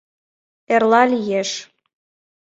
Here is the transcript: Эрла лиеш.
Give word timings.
Эрла 0.73 1.01
лиеш. 1.11 1.49